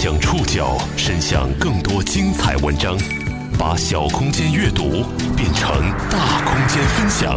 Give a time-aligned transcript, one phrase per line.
[0.00, 2.96] 将触角伸向更多精彩文章，
[3.58, 5.02] 把小空间阅读
[5.36, 5.68] 变成
[6.08, 7.36] 大空间分享。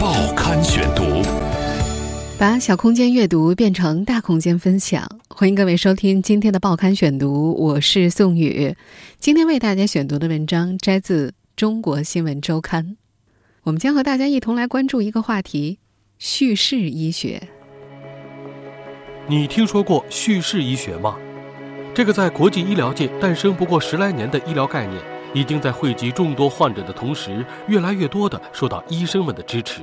[0.00, 1.22] 报刊选读，
[2.38, 5.06] 把小空间阅读变成大空间分享。
[5.28, 8.74] 欢迎各位收听今天的报刊选读，我是宋宇。
[9.18, 12.82] 今天为大家选读的文章摘自《中国新闻周刊》，
[13.64, 15.78] 我们将和大家一同来关注一个话题：
[16.18, 17.48] 叙事医学。
[19.28, 21.18] 你听说过叙事医学吗？
[21.92, 25.02] 这个在国际医疗界诞生不过十来年的医疗概念，
[25.34, 29.82] 已经在惠及众多患者的同时，越来越多的受到医生们的支持。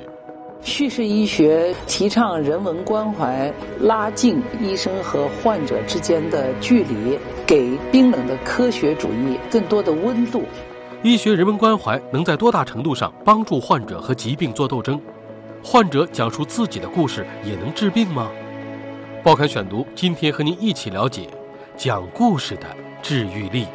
[0.61, 10.43] 叙事医学提倡人文关怀，拉近医生和患者之间的距离，给冰冷的科学主义更多的温度。
[11.03, 14.99] 医学人文关怀能在多大程度上帮助患者和疾病做斗争？
[15.61, 18.29] 患者讲述自己的故事也能治病吗？
[19.23, 21.27] 报刊选读，今天和您一起了解
[21.77, 23.67] 讲故事的治愈力。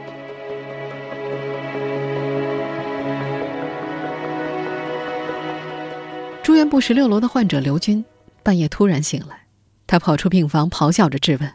[6.42, 8.04] 住院部十六楼的患者刘军
[8.42, 9.46] 半夜突然醒来，
[9.86, 11.54] 他跑出病房，咆哮着质问：“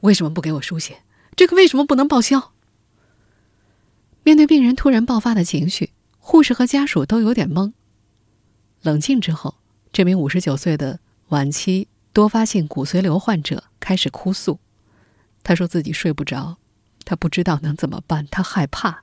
[0.00, 0.98] 为什么不给我输血？
[1.34, 2.52] 这个为什么不能报销？”
[4.22, 7.72] 面对病人突然爆发的情绪，护士和家属都有点懵。
[8.82, 9.54] 冷静之后，
[9.90, 14.58] 这名五十九岁的晚期多发性骨髓瘤患者开始哭诉，
[15.42, 16.58] 他说自己睡不着，
[17.04, 19.02] 他不知道能怎么办，他害怕。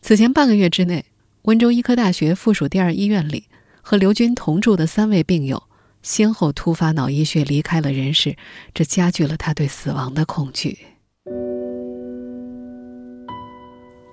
[0.00, 1.04] 此前半个月之内，
[1.42, 3.44] 温州医科大学附属第二医院里。
[3.80, 5.62] 和刘军同住的三位病友
[6.02, 8.36] 先后突发脑溢血离开了人世，
[8.74, 10.76] 这加剧了他对死亡的恐惧。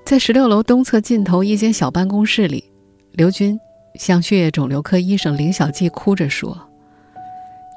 [0.06, 2.64] 在十六楼东侧尽头一间小办公室里，
[3.12, 3.60] 刘军
[3.96, 6.58] 向血液肿瘤科医生林小季哭着说：“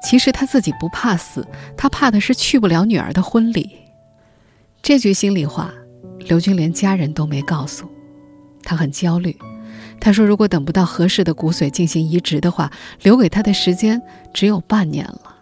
[0.01, 3.69] 其实他自己不怕死，他怕的是去不了女儿的婚礼。”
[4.81, 5.73] 这句心里话，
[6.19, 7.85] 刘军连家人都没告诉，
[8.63, 9.35] 他很焦虑。
[9.99, 12.71] 他说：“如果等不到合适的骨髓进行移植的话，
[13.01, 14.01] 留给他的时间
[14.33, 15.35] 只有半年了。”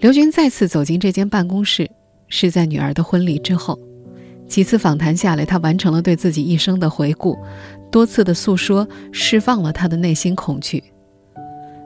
[0.00, 1.90] 刘军再次走进这间办公室，
[2.28, 3.78] 是在女儿的婚礼之后。
[4.48, 7.36] 几次访谈下来，他完成了对自己一生的回顾，
[7.90, 10.82] 多次的诉说，释放了他的内心恐惧。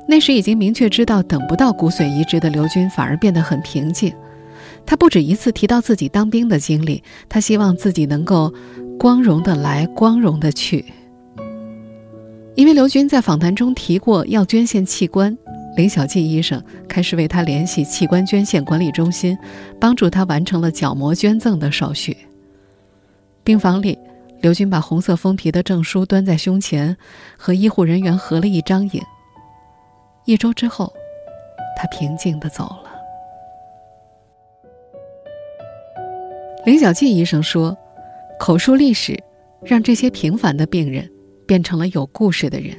[0.09, 4.13] 那时已经明确知道等不到骨髓移植的刘军，反而变得很平静。
[4.87, 8.53] 他不止一次提到自己当兵的经历，他希望自己能够。
[8.99, 10.85] 光荣的来，光荣的去。
[12.57, 15.39] 因为刘军在访谈中提过要捐献器官，
[15.77, 19.39] 林小季医生开始为他联系器官捐献管理中心，
[19.79, 22.17] 帮助他完成了角膜捐赠的手续。
[23.45, 23.97] 病房里，
[24.43, 26.97] 刘军把红色封皮的证书端在胸前，
[27.37, 29.01] 和医护人员合了一张影。
[30.29, 30.93] 一周之后，
[31.75, 32.93] 他平静的走了。
[36.67, 37.77] 林小静医生说。
[38.39, 39.19] 口述历史，
[39.65, 41.11] 让这些平凡的病人
[41.45, 42.77] 变成了有故事的人。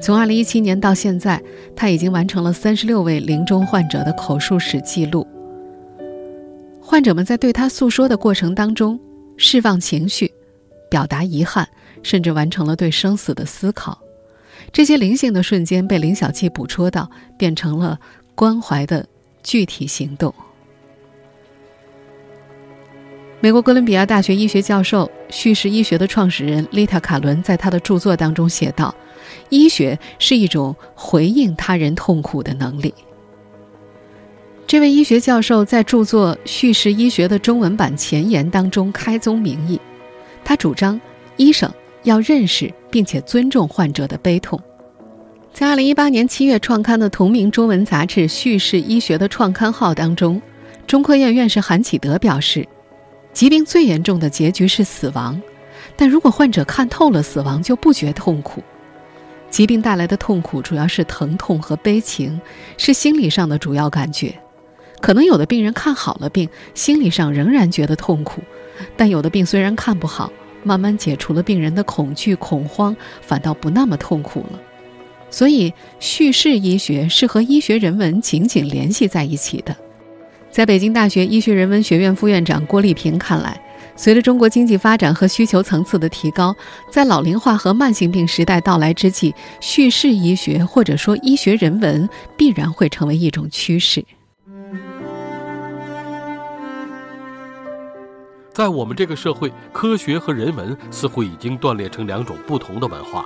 [0.00, 1.40] 从2017年到现在，
[1.76, 5.24] 他已经完成了36位临终患者的口述史记录。
[6.80, 8.98] 患者们在对他诉说的过程当中，
[9.36, 10.32] 释放情绪，
[10.90, 11.68] 表达遗憾，
[12.02, 13.96] 甚至完成了对生死的思考。
[14.72, 18.00] 这些灵性的瞬间被林小季捕捉到，变成了
[18.34, 19.06] 关怀的
[19.42, 20.34] 具体行动。
[23.40, 28.94] 美国哥伦比亚大学医学教授、叙事医学的创始人丽塔·卡伦在他的著作当中写道
[29.50, 32.94] ：“医学是一种回应他人痛苦的能力。”
[34.66, 39.78] 这位医学教授在著作《叙事医学》的中文版前言当中开宗明义，
[40.44, 40.98] 他主张
[41.36, 41.70] 医生
[42.02, 44.60] 要认识并且尊重患者的悲痛。
[45.52, 50.40] 在2018年7月创刊的同名中文杂志《叙事医学》的创刊号当中，
[50.86, 52.66] 中科院院士韩启德表示。
[53.32, 55.40] 疾病最严重的结局是死亡，
[55.96, 58.62] 但如果患者看透了死亡，就不觉痛苦。
[59.48, 62.38] 疾病带来的痛苦主要是疼痛和悲情，
[62.76, 64.34] 是心理上的主要感觉。
[65.00, 68.40] 可能有的病人看好了病，心理上仍然觉得痛苦；
[68.98, 70.30] 但有的病虽然看不好，
[70.62, 74.60] 慢慢解除了病人的恐惧、恐慌，反倒不那么痛苦了。
[75.30, 79.74] 所以，叙事医学是和医学人文紧紧联系在一起的。
[80.50, 83.58] 在北京大学医学人文学院副院长郭丽萍看来，
[83.96, 86.54] 随着中国经济发展和需求层次的提高，
[86.90, 92.06] 在老龄化和慢性病时代到来之际，叙事医学或者说医学人文
[92.36, 94.04] 必然会成为一种趋势。
[98.52, 103.24] 在我们这个社会，科学和人文似乎已经断裂成两种不同的文化。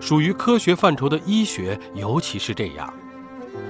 [0.00, 2.92] 属于科学范畴的医学，尤其是这样。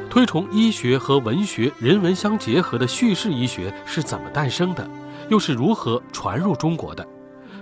[0.08, 4.88] 推崇医学和文学、人文相结合的叙事医学是怎么诞生的，
[5.28, 7.04] 又是如何传入中国的？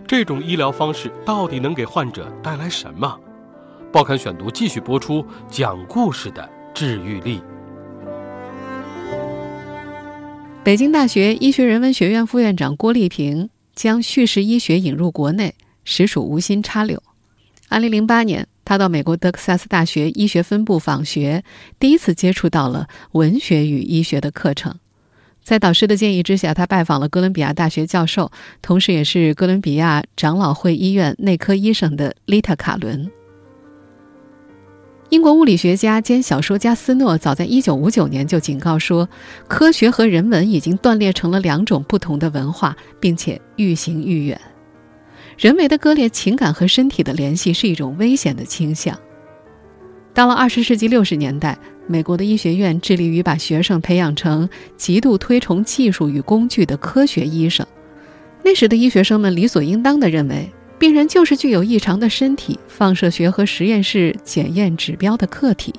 [0.06, 3.18] 这种医疗方式到底能给患者带来什么？
[3.90, 7.42] 报刊选读继续播出，讲故事的治愈力。
[10.68, 17.02] 北京大学医学人文学院副院长郭丽萍将叙事医学引入国内，实属无心插柳。
[17.70, 21.42] 二零零八年，他到美国德克萨斯大学医学分部访学，
[21.80, 24.78] 第一次接触到了文学与医学的课程。
[25.42, 28.30] 在导师的建议之下，他拜访了哥伦比亚大学教授，
[28.60, 33.10] 同时也是哥伦比亚长老会医院内科医生的丽塔·卡伦。
[35.10, 39.08] 英国物理学家兼小说家斯诺早在1959年就警告说，
[39.48, 44.38] 科学和人文已经断裂成了两种不同的文化，并且愈行愈远。
[45.38, 48.98] 人为的割裂情感和身体的联系是一种危险的倾向。
[50.12, 51.56] 到了20世纪60年代，
[51.86, 54.46] 美国的医学院致力于把学生培养成
[54.76, 57.66] 极度推崇技术与工具的科学医生。
[58.44, 60.50] 那时的医学生们理所应当地认为。
[60.78, 65.74] 病人就是具有异常的身体、放射学和实验室检验指标的客体。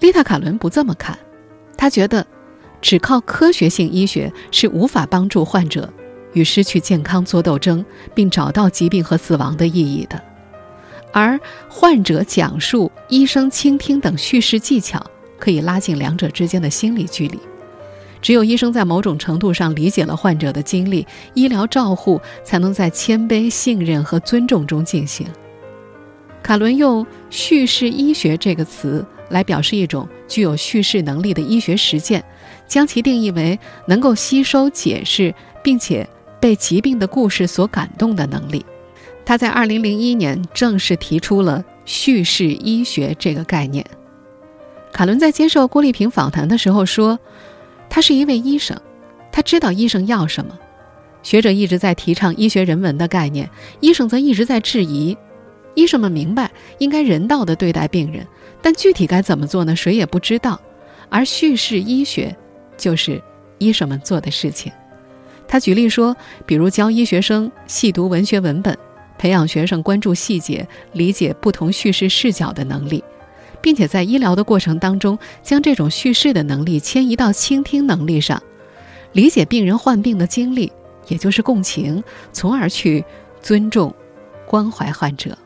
[0.00, 1.18] 丽塔·卡伦不这么看，
[1.76, 2.26] 他觉得，
[2.80, 5.92] 只靠科学性医学是无法帮助患者
[6.32, 10.22] 与失去健康作斗争，并找到疾病和死亡的意义的，
[11.12, 11.38] 而
[11.68, 15.04] 患者讲述、医生倾听等叙事技巧
[15.38, 17.38] 可以拉近两者之间的心理距离。
[18.22, 25.26] 只有医生在某种程度上理解了患者的经历，医疗照护才能在谦卑、信任和尊重中进行。
[26.42, 32.24] 卡伦用“叙事医学”这个词来表示一种具有叙事能力的医学实践，
[32.68, 36.08] 将其定义为能够吸收、解释，并且
[36.40, 38.64] 被疾病的故事所感动的能力。
[39.24, 43.84] 他在2001年正式提出了“叙事医学”这个概念。
[44.92, 47.18] 卡伦在接受郭丽萍访谈的时候说。
[47.88, 48.80] 他是一位医生，
[49.32, 50.58] 他知道医生要什么。
[51.22, 53.50] 学者一直在提倡医学人文的概念，
[53.80, 55.16] 医生则一直在质疑。
[55.74, 58.26] 医生们明白应该人道地对待病人，
[58.62, 59.74] 但具体该怎么做呢？
[59.74, 60.60] 谁也不知道。
[61.08, 62.34] 而叙事医学
[62.76, 63.22] 就是
[63.58, 64.72] 医生们做的事情。
[65.48, 66.16] 他举例说，
[66.46, 68.76] 比如教医学生细读文学文本，
[69.18, 73.02] 培养学生关注细节、理解不同叙事视角的能力。
[73.66, 78.40] 并且在医疗的过程当中，将这种叙事的能力迁移到倾听能力上，
[79.10, 80.70] 理解病人患病的经历，
[81.08, 82.00] 也就是共情，
[82.32, 83.04] 从而去
[83.42, 83.92] 尊重、
[84.46, 85.36] 关怀患者。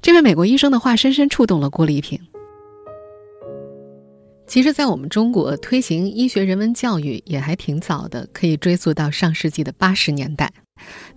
[0.00, 2.16] 这位美国医生的话深深触动了郭丽萍。
[4.46, 10.61] 其实，在我们中国推行医学人文教育也还挺早的，可以追溯到上世纪的八十年代。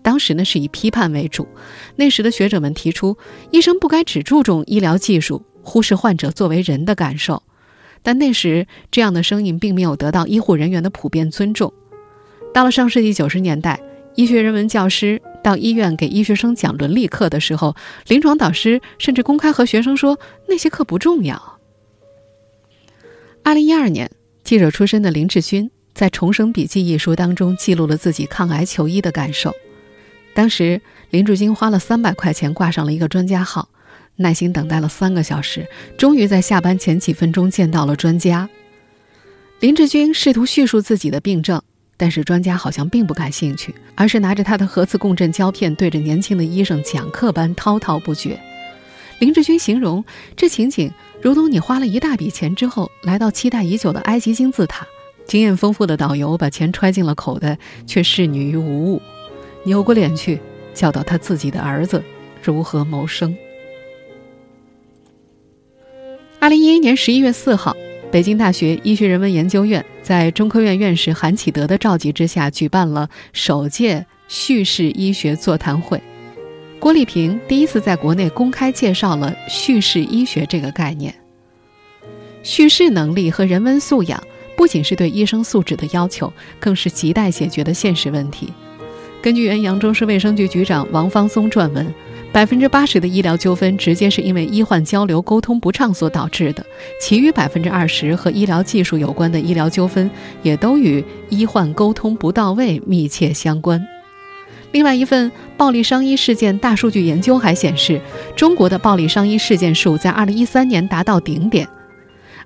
[0.01, 1.47] 当时呢是以批判为主，
[1.95, 3.17] 那时的学者们提出，
[3.51, 7.43] 医生不该只注重医疗技术，忽视患者作为人的感受。
[8.03, 11.73] 但那时这样的声音并没有得到医护人员的普遍尊重。
[12.53, 13.81] 到了上世纪九十年代，
[14.15, 17.75] 医学人文教师到医院给医学生讲伦理课的时候，
[18.07, 21.59] 临床导师甚至公开和学生说那些课不重要。
[23.43, 24.09] 二零一二年，
[24.43, 25.71] 记者出身的林志军。
[25.95, 29.55] 在《重生笔记》一书当中，记录了自己抗癌求医的感受。
[30.33, 33.69] 当时，林志军花了三百块钱挂上了一个专家号，
[34.17, 35.65] 耐心等待了三个小时，
[35.97, 38.49] 终于在下班前几分钟见到了专家。
[39.61, 41.61] 林志军试图叙述自己的病症，
[41.95, 48.37] 但是专家好像并不感兴趣，而是拿着他的核磁共振胶片，对着年轻的医生讲课般滔滔不绝。
[49.19, 50.03] 林志军形容
[50.35, 54.85] 这情景，如同你花了一大笔钱之后，来到期待已久的埃及金字塔。
[55.27, 59.01] 经验丰富的导游把钱揣进了口袋，却视女于无物，
[59.63, 60.39] 扭过脸去
[60.73, 62.03] 教导他自己的儿子
[62.43, 63.35] 如何谋生。
[66.39, 67.75] 二零一一年十一月四号，
[68.11, 75.99] 北京大学医学人文研究院在中科院院士韩启德的召集之下，举办了首届叙事医学座谈会。
[76.79, 81.15] 郭丽萍第一次在国内公开介绍了叙事医学这个概念。
[82.43, 84.21] 叙事能力和人文素养。
[84.57, 88.51] 不仅是对医生素质的要求，更是亟待解决的现实问题。
[89.21, 91.91] 根据原扬州市卫生局局长王方松撰文，
[92.31, 96.63] 百分之八十的医疗纠纷直接是因为医患交流沟通不畅所导致的，
[97.01, 100.09] 其余百分之二十和医疗技术有关的医疗纠纷
[100.43, 103.83] 也都与医患沟通不到位密切相关。
[104.71, 107.99] 另外一份暴力伤医事件大数据研究还显示，
[108.35, 111.67] 中国的暴力伤医事件数在二零一三年达到顶点。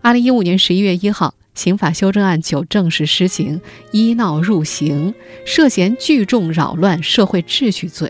[0.02, 1.34] 二零一五年十一月一号。
[1.60, 3.60] 刑法修正案九正式施行，
[3.92, 5.14] 医闹入刑，
[5.46, 8.10] 涉嫌聚众扰乱社会秩序罪。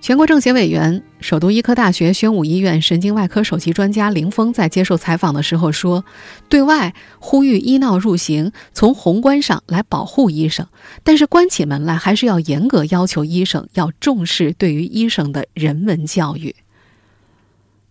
[0.00, 6.04] 全国政协委员、首都医科大学宣武医院神经外科首席专家林峰在接受采访的时候说
[6.48, 10.68] ：“对外呼吁医闹入刑，从宏观上来保护医生，
[11.02, 16.54] 但是关起门来还是要严格要求医生要重视对于医生的人文教育。”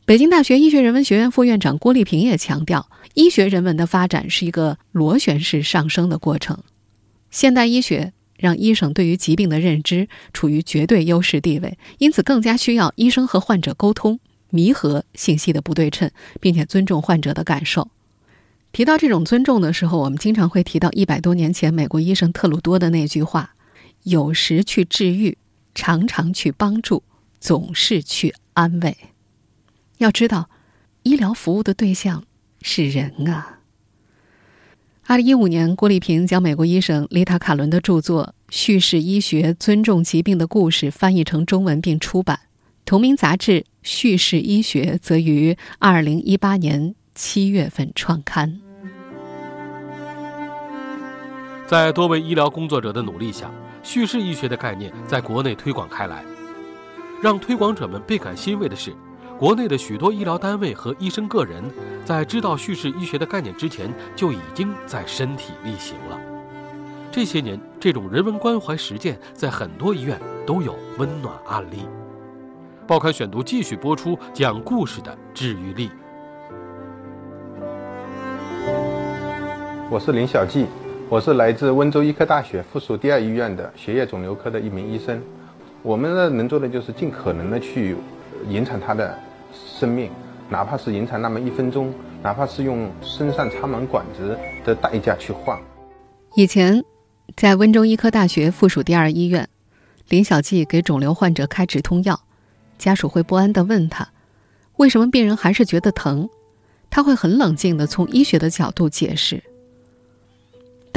[0.08, 6.64] 北京大学医学人文学院副院长郭丽萍也强调，医学人文的发展是一个螺旋式上升的过程，
[7.30, 8.14] 现代医学。
[8.38, 14.20] 让医生对于疾病的认知处于绝对优势地位，因此更加需要医生和患者沟通，
[14.52, 16.10] 弥合信息的不对称，
[16.40, 17.90] 并且尊重患者的感受。
[18.72, 23.56] 提到这种尊重的时候，我们经常会提到一百多年前美国医生特鲁多的那句话
[24.04, 25.38] ：“有时去治愈，
[25.76, 27.04] 常常去帮助，
[27.42, 28.96] 总是去安慰。”
[29.98, 30.50] 要知道，
[31.04, 32.24] 医疗服务的对象
[32.62, 33.60] 是人啊。
[35.08, 42.40] 二零一五年，郭丽萍将美国医生丽塔·卡伦的著作《叙事医学：尊重疾病的故事》翻译成中文并出版。
[42.86, 48.60] 同名杂志《叙事医学》则于二零一八年七月份创刊。
[51.66, 53.50] 在多位医疗工作者的努力下，
[53.82, 56.24] 叙事医学的概念在国内推广开来。
[57.24, 58.94] 让推广者们倍感欣慰的是。
[59.40, 61.64] 国内的许多医疗单位和医生个人，
[62.04, 66.20] 在知道叙事医学的概念之前，就已经在身体力行了。
[67.12, 71.88] 这些年，这种人文关怀实践在很多医院都有温暖案例。
[72.88, 75.92] 报刊选读继续播出讲故事的治愈力。
[79.88, 80.66] 我是林小季，
[81.08, 85.22] 我是来自温州医科大学附属第二医院的血液肿瘤科的一名医生。
[85.84, 87.96] 我们呢，能做的就是尽可能的去
[88.48, 89.18] 延长他的。
[89.80, 90.12] 生命，
[90.50, 95.58] 哪怕是延长那么一分钟，哪怕是用身上插满管子的代价去换。
[96.36, 96.84] 以前，
[97.36, 99.48] 在温州医科大学附属第二医院，
[100.10, 102.20] 林小季给肿瘤患者开止痛药，
[102.78, 104.10] 家属会不安地问他，
[104.76, 106.30] 为什么病人还是觉得疼？
[106.90, 109.42] 他会很冷静地从医学的角度解释。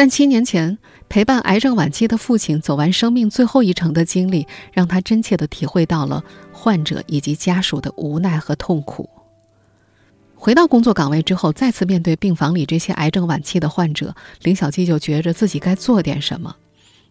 [0.00, 0.78] 但七年前
[1.11, 9.11] 陪伴癌症晚期的父亲走完生命最后一程的经历，让他真切地体会到了患者以及家属的无奈和痛苦。
[10.35, 16.57] 回到工作岗位之后，再次面对病房里这些癌症晚期的患者，林小基就觉着自己该做点什么。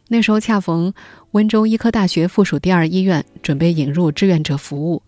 [0.07, 0.91] 那时候恰逢
[1.33, 5.03] 温州医科大学附属第二医院准备引入志愿者服务，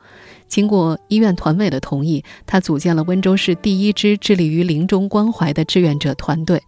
[0.48, 6.62] 经过医院团委的同意，他组建了温州市第一支致力于临终关怀的志愿者团队。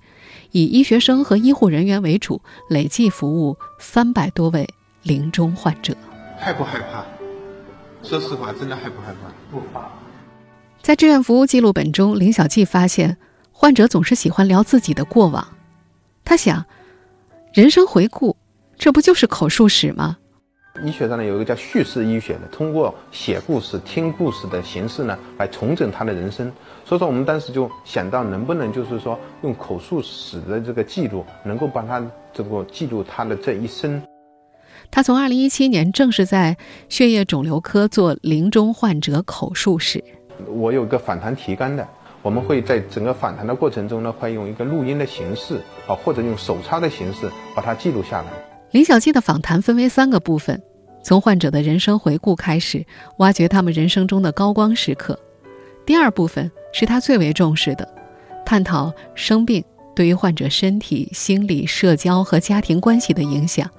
[0.54, 4.70] 以医学生和医护人员为主，累计服务三百多位
[5.02, 5.96] 临终患者。
[6.38, 7.04] 害不害怕？
[8.04, 9.30] 说实话，真的害不害怕？
[9.52, 9.90] 不怕。
[10.82, 13.18] 在志愿服务记录本中，林小季发现，
[13.52, 15.48] 患者总是喜欢聊自己的过往。
[16.24, 16.64] 他想，
[17.52, 18.38] 人生回顾，
[18.78, 20.18] 这不就是口述史吗？
[20.82, 26.52] 医学上呢有一个叫叙事医学的，通过写故事、听故事的形式呢，来重整他的人生。
[26.84, 32.04] 所以说，我们当时就想到，能不能就是说，用口述史的这个记录，能够帮他
[32.34, 34.02] 这个记录他的这一生。
[34.90, 36.58] 他从二零一七年正式在
[36.90, 40.04] 血液肿瘤科做临终患者口述史。
[40.48, 41.88] 我有个访谈提纲的，
[42.24, 48.53] 我们会在整个访谈的过程中呢，会用一个录音的形式啊，或者用手抄的形式把它记录下来。
[48.74, 50.60] 林小季的访谈分为三个部分，
[51.04, 52.84] 从患者的人生回顾开始，
[53.18, 55.18] 挖掘他们人生中的高光时刻。
[55.86, 57.88] 第二部分是他最为重视的，
[58.44, 59.64] 探讨生病
[59.96, 63.70] 对于患者身体、心理、社交和家庭关系的影响，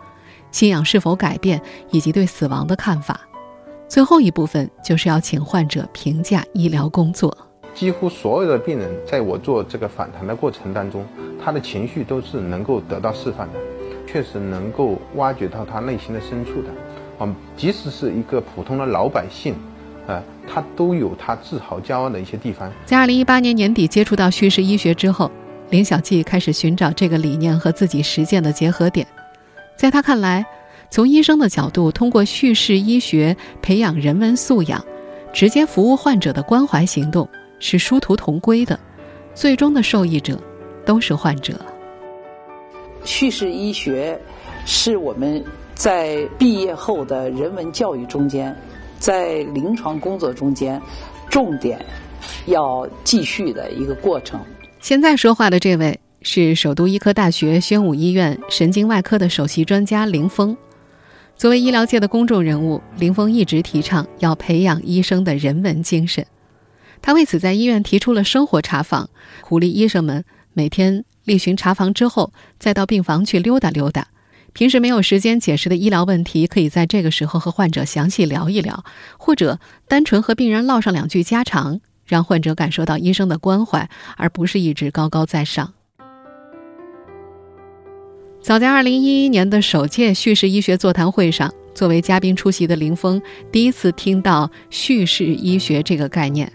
[0.52, 1.60] 信仰是否改变，
[1.90, 3.20] 以及对死亡的看法。
[3.88, 7.36] 最后一部分就是要请患者评价医疗工作。
[7.74, 11.04] 几乎所有的病人在我做这个访谈的过程当中，
[11.44, 13.58] 他的情绪都是能够得到释放的。
[14.14, 16.68] 确实能够挖掘到他内心的深处的，
[17.18, 19.56] 啊，即使是一个普通的老百姓，
[20.06, 22.70] 啊，他都有他自豪骄傲的一些地方。
[22.86, 25.28] 在二零一八年年底接触到叙事医学之后，
[25.70, 29.04] 林小季开始寻找这个理念和自己实践的结合点。
[29.76, 30.46] 在他看来，
[30.90, 34.80] 从医生的角度，通过叙事医学培养人文素养，
[35.32, 37.28] 直接服务患者的关怀行动
[37.58, 38.78] 是殊途同归的，
[39.34, 40.40] 最终的受益者
[40.86, 41.58] 都是患者。
[43.04, 44.18] 叙事医学
[44.66, 45.44] 是我们
[45.74, 48.54] 在毕业后的人文教育中间，
[48.98, 50.80] 在临床工作中间
[51.28, 51.84] 重点
[52.46, 54.40] 要继续的一个过程。
[54.80, 60.56] 现在说话的这位是首都医科大学宣武医院神经外科的首席专家林峰。
[61.36, 66.24] 作为医疗界的公众人物，林峰一直提倡要培养医生的人文精神。
[67.02, 69.10] 他为此在医院提出了生活查房，
[69.42, 71.04] 鼓励医生们每天。
[71.24, 74.08] 例行查房之后，再到病房去溜达溜达，
[74.52, 78.84] 平时没有时间解释的医疗问题，可以在这个时候和患者详细聊一聊，
[79.18, 85.72] 或者单纯和病人唠上两句家常，让患者感受到医生的关怀，而不是一直高高在上。
[88.42, 96.52] 早在二零一一年的首届叙事医学座谈会上，作为嘉宾出席的林峰第一次听到叙事医学这个概念。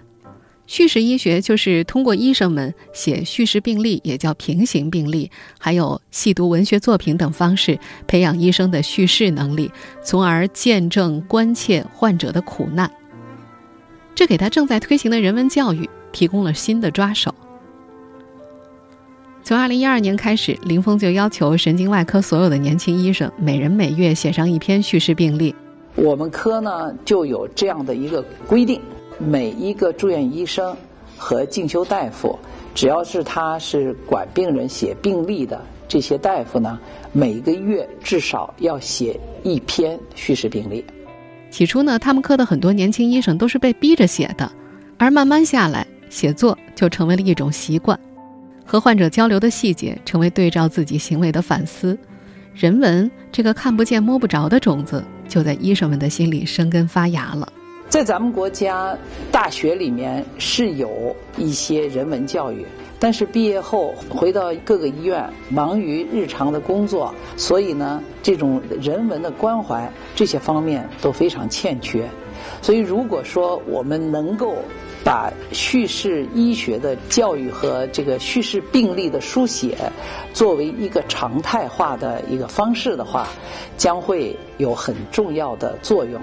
[0.69, 9.71] 叙事医学就是通过医生们写叙事病例，也叫平行病例，还有细读文学作品等方式，培养医生的叙事能力，
[10.03, 12.89] 从而见证关切患者的苦难。
[14.13, 17.33] 这给他正在推行的人文教育提供了新的抓手。
[19.41, 25.55] 从二零一二年开始，林峰就要求神经外科所有的年轻医生每人每月写上一篇叙事病例。
[25.95, 28.79] 我们科呢就有这样的一个规定。
[29.19, 30.75] 每一个住院医生
[31.17, 32.39] 和进修大夫，
[32.73, 36.79] 只要是他是管病人写病历的这些大夫呢，
[37.11, 40.83] 每个月至少要写一篇叙事病历。
[41.51, 44.49] 起初呢，他们科的很多年轻医生都是被逼着写的，
[44.97, 47.99] 而慢慢下来，写作就成为了一种习惯，
[48.65, 51.97] 和患者交流的细节成为对照自己行为的反思。
[52.53, 57.51] 人文这个看不见摸不着的种子，就在医生们的心里生根发芽了。
[57.89, 58.95] 在咱们国家
[59.31, 62.63] 大学里面是有一些人文教育，
[62.99, 72.07] 但是毕业后回到各个医院，忙于日常的工作，所以呢，这种人文的关怀这些方面都非常欠缺。
[72.61, 74.55] 所以，如果说我们能够
[75.03, 79.75] 把叙事医学的教育和这个叙事病例的书写
[80.31, 83.27] 作为一个常态化的一个方式的话，
[83.77, 86.21] 将会有很重要的作用。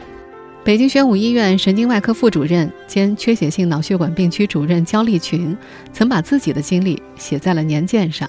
[0.66, 5.56] 北京宣武医院神经外科副主任兼缺血性脑血管病区主任焦立群，
[5.92, 8.28] 曾把自己的经历写在了年鉴上。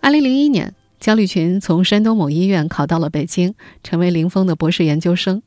[0.00, 5.42] 二零零一年，焦立群从山东某医院考到了北京，成为林峰的博士研究生。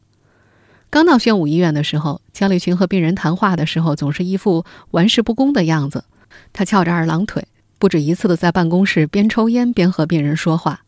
[0.89, 6.05] 刚到宣武医院的时候，焦立群和病人谈话的时候，总是一副玩世不恭的样子。
[6.53, 10.81] 他翘着二郎腿，不止一次的在办公室边抽烟边和病人说话。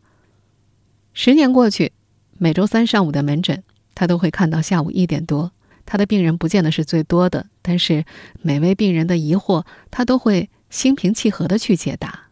[1.12, 1.92] 十年过去，
[2.38, 3.62] 每周三上午的门诊。
[4.00, 5.52] 他都会看到下午一点多，
[5.84, 8.06] 他的病人不见得是最多的，但是
[8.40, 12.30] 每位病人的疑惑，他都会心平气和的去解答。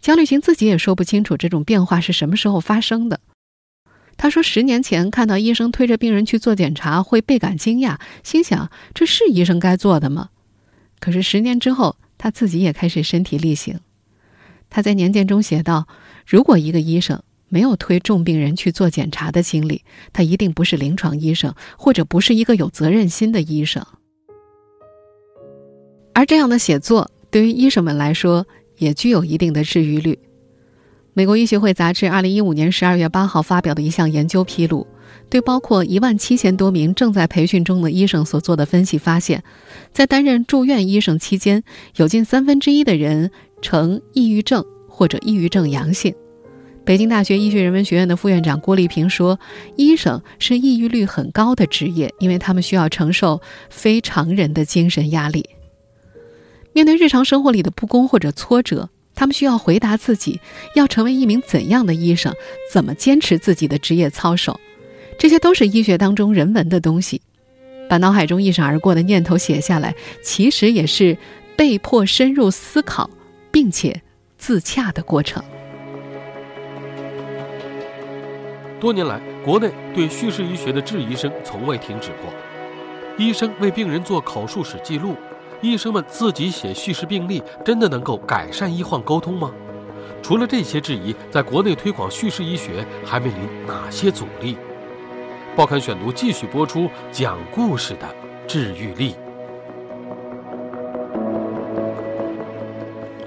[0.00, 3.20] 焦虑群自己也说不清楚这种变化是什么时候发生的。
[4.16, 10.30] 他说，十年前看到医生推着病人去做检查，会倍感惊讶，心想这是医生该做的吗？
[10.98, 13.80] 可是十年之后，他自己也开始身体力行。
[14.70, 15.86] 他在年鉴中写道
[16.26, 19.82] ：“如果一个医生。”没有推重病人去做检查的经历，
[20.12, 23.84] 他一定不是临床医生，或者不是一个有责任心的医生。
[26.14, 28.46] 而这样的写作对于医生们来说
[28.78, 30.18] 也具有一定的治愈率。
[31.12, 34.86] 美国医学会杂志二零一五年十二月八号发表的一项研究披露，
[35.28, 39.42] 对包括一万七千多名正在培训中的医生所做的分析发现，
[39.92, 41.64] 在担任住院医生期间，
[41.96, 46.14] 有近三分之一的人呈抑郁症或者抑郁症阳性。
[46.90, 49.38] 北京大学医学人文学院的副院长郭丽萍说
[49.78, 55.48] ：“医生是抑郁率很高的职业，因为他们需要承受非常人的精神压力。
[56.72, 60.40] 面对日常生活里的不公或者挫折，他们需要回答自己
[60.74, 62.34] 要成为一名怎样的医生，
[62.72, 64.58] 怎么坚持自己的职业操守。
[65.16, 67.22] 这些都是医学当中人文的东西。
[67.88, 71.16] 把脑海中一闪而过的念头写下来，其实也是
[71.54, 73.08] 被迫深入思考，
[73.52, 74.02] 并且
[74.36, 75.40] 自洽的过程。”
[78.80, 82.32] 多年来，国内对叙事医学的质疑声从未停止过。
[83.18, 85.14] 医生为病人做口述史记录，
[85.60, 89.52] 医生们自己写叙事病历，真的能够改善医患沟通吗？
[90.22, 94.56] 除了这些质疑，在国内推广叙事医学还面临哪些阻力？
[95.54, 98.08] 报刊选读继续播出讲故事的
[98.46, 99.14] 治愈力。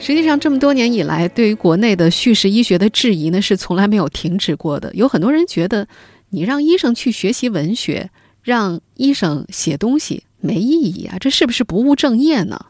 [0.06, 4.94] 实际上，这么多年以来，对于国内的叙事医学的质疑呢，是从来没有停止过的。
[4.94, 5.88] 有很多人觉得，
[6.32, 8.10] 你让医生去学习文学，
[8.42, 12.66] 让医生写东西没意义啊，这是不是不务正业呢？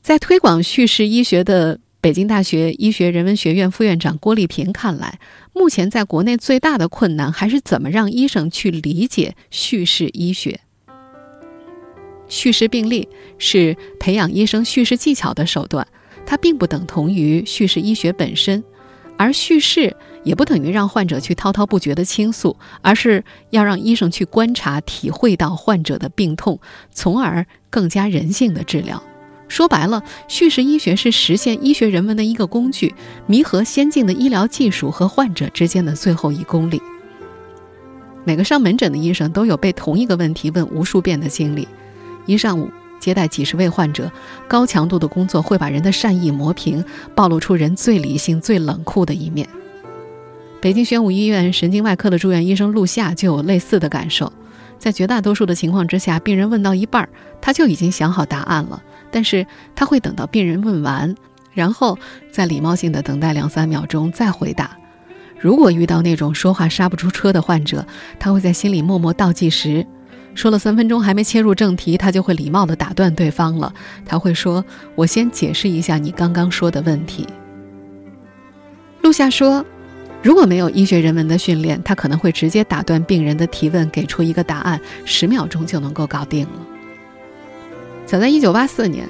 [0.00, 5.18] 在推广叙事医学的北京大学医学人文学院副院长郭丽萍看来，
[5.52, 10.58] 目前在国内最大的困难还是怎么让医生去理解叙事医学。
[12.28, 15.86] 叙事病例是培养医生叙事技巧的手段。
[16.26, 18.62] 它并不等同于叙事医学本身，
[19.16, 26.58] 而叙事也不等于让患者去滔滔不绝的倾诉，而是要让医生去观察、体会到患者的病痛，
[26.90, 29.02] 从而更加人性的治疗。
[29.46, 32.94] 说白了，叙事医学是实现医学人文的一个工具，
[33.26, 36.80] 弥合先进的医疗技术和患者之间的最后一公里。
[38.24, 41.68] 每个上门诊的医生都有被同一个问题问无数遍的经历，
[42.24, 44.10] 一上午接待几十位患者，
[44.48, 49.46] 高强度的工作会把人的善意磨平，暴露出人最理性、最冷酷的一面。
[50.60, 54.32] 北京宣武医院神经外科的住院医生陆夏就有类似的感受，
[54.78, 57.06] 在绝大多数的情况之下，病人问到一半，
[57.40, 58.82] 他就已经想好答案了。
[59.10, 61.14] 但是他会等到病人问完，
[61.52, 61.98] 然后
[62.32, 64.76] 再礼貌性的等待两三秒钟再回答。
[65.38, 67.86] 如果遇到那种说话刹不住车的患者，
[68.18, 69.86] 他会在心里默默倒计时。
[70.34, 73.72] 说了三分钟还没切入正题，他就会礼貌的打断对方了。
[74.04, 74.64] 他会说
[74.96, 77.26] ：“我先解释一下你刚刚说的问题。”
[79.00, 79.64] 陆夏说
[80.22, 86.66] ：“如果没有医学人文的训练，他可能会直接打断病人的提问，给出一个答案，十秒钟就能够搞定了。”
[88.04, 89.06] 早在1984年，《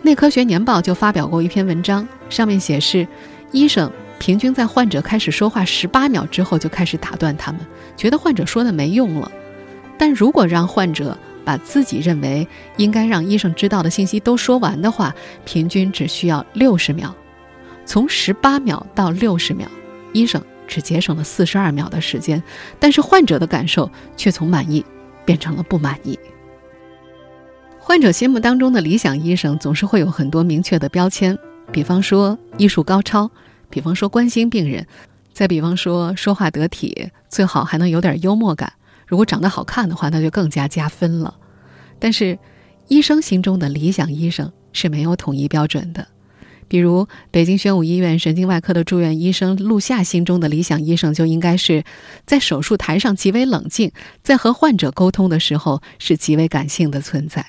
[0.00, 3.06] 内科学年报》就发表过一篇文章，上面写是，
[3.50, 7.60] 医生平均在患者开始说话18秒之后就开始打断他们，
[7.96, 9.30] 觉得患者说的没用了。
[10.02, 12.44] 但如果让患者把自己认为
[12.76, 17.14] 应该让医生知道的信息都说完的话，平均只需要60秒。
[17.86, 19.68] 从18秒到60秒，
[20.12, 22.42] 医生只节省了42秒的时间，
[22.80, 24.84] 但是患者的感受却从满意
[25.24, 26.18] 变成了不满意。
[27.78, 31.38] 患者心目当中的理想医生总是会有很多明确的标签，
[31.70, 33.30] 比方说医术高超，
[33.70, 34.84] 比方说关心病人，
[35.32, 38.72] 再比方说说话得体，最好还能有点幽默感。
[39.12, 41.36] 如果长得好看的话，那就更加加分了。
[41.98, 42.38] 但是，
[42.88, 46.08] 医生心中的理想医生是没有统一标准的。
[46.66, 51.84] 比如，北京宣武医院神经外科的住院医生陆夏心中的理想医生就应该是
[52.24, 57.44] 在手术台上极为冷静，在和患者沟通的时候是极为感性的存在。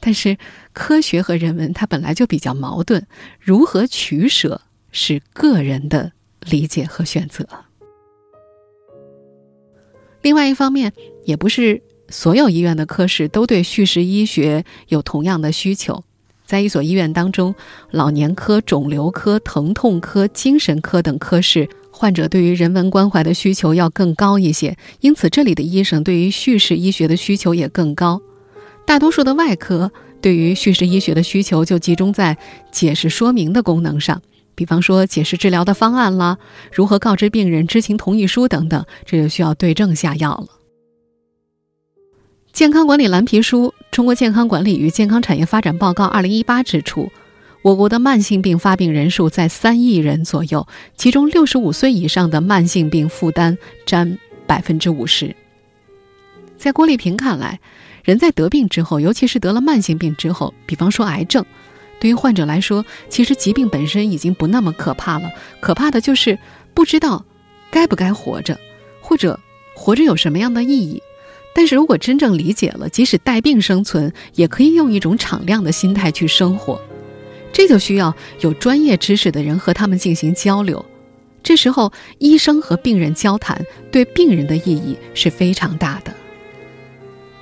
[0.00, 0.38] 但是，
[0.72, 3.06] 科学和人文它本来就比较矛盾，
[3.38, 7.46] 如何取舍是个人的理解和选择。
[10.22, 10.92] 另外一方面，
[11.24, 16.04] 也不是所有医院的科室都对叙事医学有同样的需求。
[16.44, 17.54] 在一所医院当中，
[17.90, 28.22] 老年科、肿瘤科、疼痛科、精神科等科室，患者对于人文关怀的需求要更高一些，因此这里的医生对于叙事医学的需求也更高。
[28.86, 32.38] 大多数的外科对于叙事医学的需求就集中在
[32.72, 34.22] 解释说明的功能上，
[34.58, 36.36] 比方说解释治疗的方案啦，
[36.72, 40.48] 如何告知病人知情同意书等等，这就需要对症下药了。
[42.52, 47.08] 健康管理蓝皮书《中国健康管理与健康产业发展报告》二零一八指出，
[47.62, 50.66] 我国的慢性病发病人数在三亿人左右，
[50.96, 55.36] 其中六十五岁以上的慢性病负担占百分之五十。
[56.56, 57.60] 在郭丽萍看来，
[58.02, 61.44] 人在得病之后，尤其是得了慢性病之后，比方说癌症，
[62.00, 65.30] 对于患者来说，其实疾病本身已经不那么可怕了。
[65.60, 66.38] 可怕的就是
[66.74, 67.24] 不知道
[67.70, 68.58] 该不该活着，
[69.00, 69.38] 或者
[69.74, 71.02] 活着有什么样的意义。
[71.54, 76.80] 但是如果真正理解了，即使带病生存，也可以用一种敞亮的心态去生活。
[77.52, 80.84] 这就需要有专业知识的人和他们进行交流。
[81.42, 86.12] 这时候，医生和病人交谈，对病人的意义是非常大的。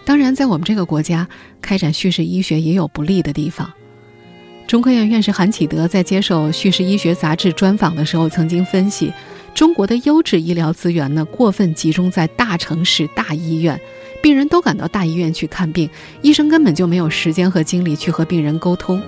[0.05, 1.29] 当然，在我们这个国家
[1.61, 3.71] 开展叙事医学也有不利的地方。
[4.67, 9.13] 中科院院士韩启德在接受《叙事医学》杂志专访的时候，曾经分析，
[9.55, 13.81] 中国的优质医疗资源呢过分集中在大城市大医院，
[14.21, 15.89] 病人都赶到大医院去看病，
[16.21, 19.01] 医生根本就没有时间和精力去和病人沟通。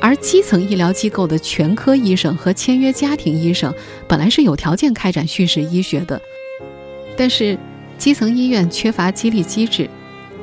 [0.00, 3.74] 而基层医疗机构的全科医生和签约家庭医生
[4.06, 6.20] 本来是有条件开展叙事医学的，
[7.16, 7.58] 但是
[7.98, 9.90] 基层医院缺乏激励机制。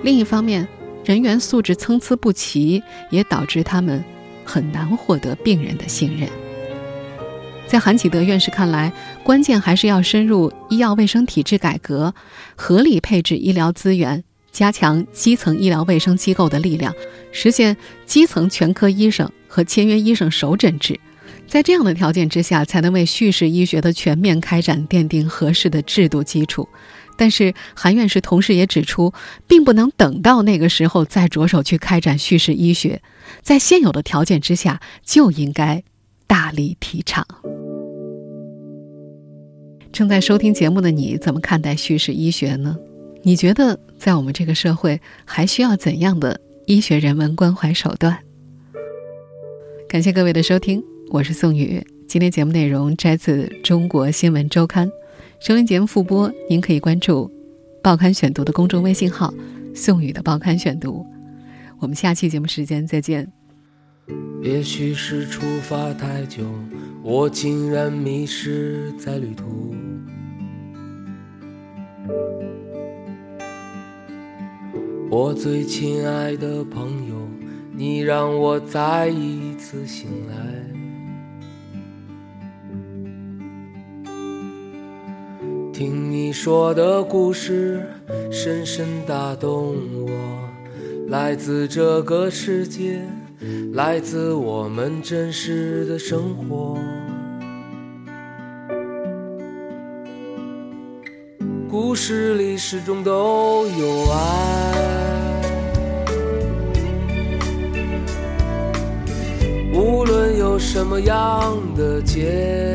[0.03, 0.67] 另一方面，
[1.05, 4.03] 人员素质参差不齐，也导致他们
[4.51, 6.27] 很难获得病人的信任。
[7.65, 8.91] 在韩启德院士看来，
[9.23, 12.13] 关键还是要深入医药卫生体制改革，
[12.57, 16.93] 合理配置医疗资源，加强基层医疗卫生机构的力量，
[17.31, 20.99] 实现基层全科医生和签约医生首诊制。
[21.47, 26.67] 在这样的条件之下，才能为叙事医学的全面开展奠定合适的制度基础。
[27.17, 29.13] 但是韩院士同时也指出，
[29.47, 33.01] 并不能等到那个时候再着手去开展叙事医学，
[33.41, 35.83] 在现有的条件之下就应该
[36.27, 37.25] 大力提倡。
[39.91, 42.77] 正在收听节目的你，怎么看待叙事医学呢？
[43.23, 48.17] 你觉得在我们这个社会还需要怎样的医学人文关怀手段？
[49.87, 51.85] 感谢各位的收听，我是宋宇。
[52.07, 54.87] 今天节目内容摘自《中国新闻周刊》。
[55.41, 57.27] 收音节目复播，您可以关注
[57.81, 59.33] “报刊选读”的公众微信号
[59.73, 61.03] “宋宇的报刊选读”。
[61.81, 63.27] 我们下期节目时间再见。
[64.43, 66.43] 也许是出发太久，
[67.01, 69.73] 我竟然迷失在旅途。
[75.09, 77.15] 我最亲爱的朋友，
[77.75, 80.70] 你让我再一次醒来。
[85.81, 87.83] 听你说的故事，
[88.31, 90.11] 深深打动我，
[91.07, 93.01] 来自这个世界，
[93.73, 96.77] 来自我们真实的生活。
[101.67, 105.41] 故事里始终都有爱。
[109.73, 112.71] 无论有什么样的结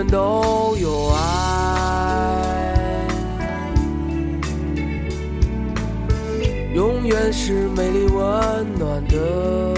[0.00, 1.18] 远都有爱，
[6.74, 9.74] 永远是美丽温暖的。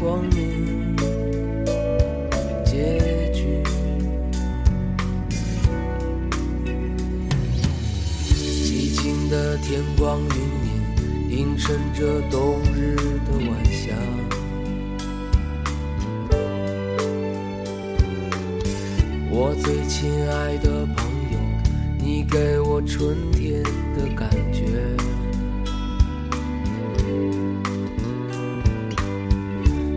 [0.00, 0.55] 光明
[22.86, 23.62] 春天
[23.96, 24.64] 的感觉。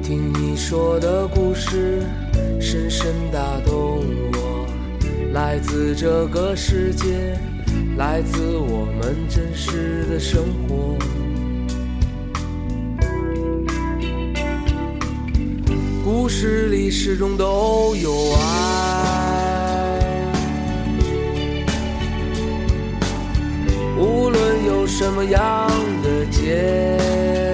[0.01, 2.01] 听你说的故事，
[2.59, 4.67] 深深打动我，
[5.33, 7.37] 来自这个世界。
[7.97, 10.97] 来自我们真实的生活，
[16.03, 18.78] 故事里始终都有爱。
[24.89, 25.69] 什么样
[26.01, 27.48] 的结。